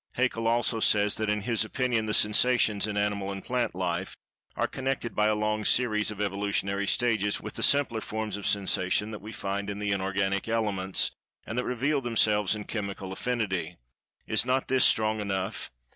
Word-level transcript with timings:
Haeckel 0.13 0.47
also 0.47 0.79
says 0.79 1.17
that 1.17 1.29
in 1.29 1.41
his 1.43 1.63
opinion 1.63 2.07
the 2.07 2.13
sensations 2.15 2.87
in 2.87 2.97
animal 2.97 3.31
and 3.31 3.45
plant 3.45 3.75
life 3.75 4.17
are 4.55 4.65
"connected 4.65 5.13
by 5.15 5.27
a 5.27 5.35
long 5.35 5.63
series 5.63 6.09
of 6.09 6.19
evolutionary 6.19 6.87
stages 6.87 7.39
with 7.39 7.53
the 7.53 7.61
simpler 7.61 8.01
forms 8.01 8.35
of 8.35 8.47
sensation 8.47 9.11
that 9.11 9.21
we 9.21 9.31
find 9.31 9.69
in 9.69 9.77
the 9.77 9.91
inorganic 9.91 10.47
elements, 10.47 11.11
and 11.45 11.55
that 11.55 11.65
reveal 11.65 12.01
themselves 12.01 12.55
in 12.55 12.63
chemical 12.63 13.13
affinity." 13.13 13.77
Is 14.25 14.43
not 14.43 14.69
this 14.69 14.85
strong 14.85 15.21
enough? 15.21 15.69